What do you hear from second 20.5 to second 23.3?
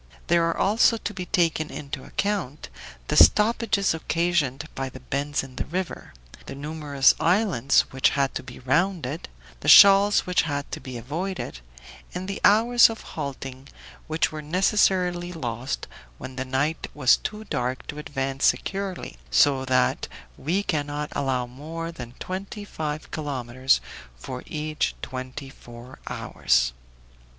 cannot allow more than twenty five